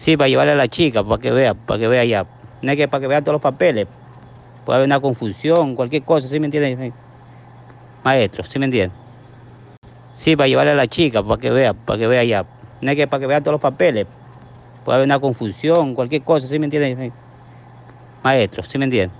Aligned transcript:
Sí, 0.00 0.16
para 0.16 0.28
llevarle 0.28 0.52
a 0.52 0.56
la 0.56 0.66
chica, 0.66 1.04
para 1.04 1.20
que 1.20 1.30
vea, 1.30 1.52
para 1.52 1.78
que 1.78 1.86
vea 1.86 2.04
ya. 2.06 2.26
No 2.62 2.70
es 2.72 2.76
que 2.78 2.88
para 2.88 3.02
que 3.02 3.06
vea 3.06 3.20
todos 3.20 3.34
los 3.34 3.42
papeles. 3.42 3.86
Puede 4.64 4.76
haber 4.76 4.86
una 4.86 5.00
confusión, 5.00 5.74
cualquier 5.76 6.04
cosa, 6.04 6.28
¿sí 6.28 6.40
me 6.40 6.46
entienden. 6.46 6.94
Maestro, 8.02 8.44
¿sí 8.44 8.58
me 8.58 8.64
entienden. 8.66 8.96
Sí, 10.14 10.36
para 10.36 10.48
llevarle 10.48 10.72
a 10.72 10.74
la 10.74 10.86
chica, 10.86 11.22
para 11.22 11.38
que 11.38 11.50
vea, 11.50 11.74
para 11.74 11.98
que 11.98 12.06
vea 12.06 12.24
ya. 12.24 12.46
No 12.80 12.90
es 12.90 12.96
que 12.96 13.08
para 13.08 13.20
que 13.20 13.26
vea 13.26 13.42
todos 13.42 13.52
los 13.54 13.60
papeles. 13.60 14.08
Puede 14.84 14.96
haber 14.96 15.06
una 15.06 15.20
confusión, 15.20 15.94
cualquier 15.94 16.24
cosa, 16.24 16.48
¿sí 16.48 16.58
me 16.58 16.66
entienden. 16.66 17.14
Maestro, 18.22 18.62
¿sí 18.62 18.78
me 18.78 18.86
entienden. 18.86 19.19